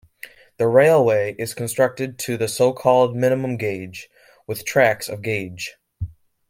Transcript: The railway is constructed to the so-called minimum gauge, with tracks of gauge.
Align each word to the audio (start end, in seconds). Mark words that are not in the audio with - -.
The 0.57 0.67
railway 0.67 1.35
is 1.37 1.53
constructed 1.53 2.17
to 2.21 2.35
the 2.35 2.47
so-called 2.47 3.15
minimum 3.15 3.55
gauge, 3.55 4.09
with 4.47 4.65
tracks 4.65 5.07
of 5.07 5.21
gauge. 5.21 5.77